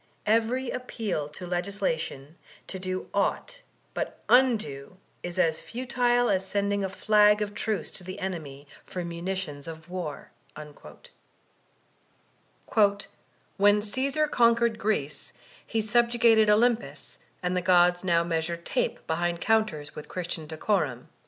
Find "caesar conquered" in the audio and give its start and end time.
13.79-14.79